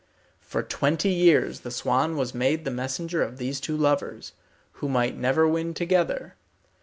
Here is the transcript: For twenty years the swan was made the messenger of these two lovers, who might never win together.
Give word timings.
For 0.39 0.63
twenty 0.63 1.09
years 1.11 1.59
the 1.59 1.69
swan 1.69 2.17
was 2.17 2.33
made 2.33 2.65
the 2.65 2.71
messenger 2.71 3.21
of 3.21 3.37
these 3.37 3.59
two 3.59 3.77
lovers, 3.77 4.33
who 4.81 4.89
might 4.89 5.15
never 5.15 5.47
win 5.47 5.75
together. 5.75 6.33